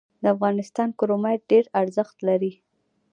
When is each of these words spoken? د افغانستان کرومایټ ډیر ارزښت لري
د 0.21 0.23
افغانستان 0.35 0.89
کرومایټ 0.99 1.41
ډیر 1.51 1.65
ارزښت 1.81 2.15
لري 2.27 2.51